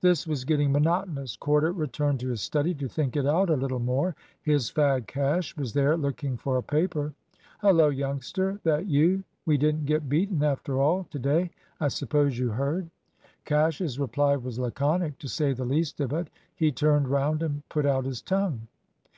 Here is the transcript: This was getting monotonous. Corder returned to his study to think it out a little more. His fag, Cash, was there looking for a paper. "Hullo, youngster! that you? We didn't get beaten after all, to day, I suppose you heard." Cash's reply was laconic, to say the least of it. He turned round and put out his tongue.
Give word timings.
This 0.00 0.26
was 0.26 0.46
getting 0.46 0.72
monotonous. 0.72 1.36
Corder 1.36 1.72
returned 1.72 2.20
to 2.20 2.28
his 2.30 2.40
study 2.40 2.72
to 2.76 2.88
think 2.88 3.18
it 3.18 3.26
out 3.26 3.50
a 3.50 3.54
little 3.54 3.78
more. 3.80 4.16
His 4.40 4.70
fag, 4.70 5.06
Cash, 5.06 5.58
was 5.58 5.74
there 5.74 5.94
looking 5.94 6.38
for 6.38 6.56
a 6.56 6.62
paper. 6.62 7.12
"Hullo, 7.60 7.90
youngster! 7.90 8.58
that 8.64 8.86
you? 8.86 9.24
We 9.44 9.58
didn't 9.58 9.84
get 9.84 10.08
beaten 10.08 10.42
after 10.42 10.80
all, 10.80 11.04
to 11.10 11.18
day, 11.18 11.50
I 11.80 11.88
suppose 11.88 12.38
you 12.38 12.48
heard." 12.48 12.88
Cash's 13.44 14.00
reply 14.00 14.36
was 14.36 14.58
laconic, 14.58 15.18
to 15.18 15.28
say 15.28 15.52
the 15.52 15.66
least 15.66 16.00
of 16.00 16.14
it. 16.14 16.28
He 16.56 16.72
turned 16.72 17.08
round 17.08 17.42
and 17.42 17.62
put 17.68 17.84
out 17.84 18.06
his 18.06 18.22
tongue. 18.22 18.68